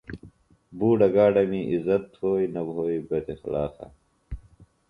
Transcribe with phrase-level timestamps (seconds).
[0.77, 3.87] بُوڈہ گاڈمے عزت تھوئے نہ بھوئے بداخلاقہ۔